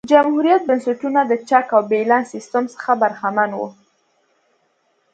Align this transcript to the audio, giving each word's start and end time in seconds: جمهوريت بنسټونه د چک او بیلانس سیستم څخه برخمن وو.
جمهوريت 0.13 0.61
بنسټونه 0.69 1.21
د 1.25 1.31
چک 1.49 1.65
او 1.75 1.81
بیلانس 1.91 2.25
سیستم 2.33 2.63
څخه 2.73 2.91
برخمن 3.01 3.49
وو. 3.57 3.67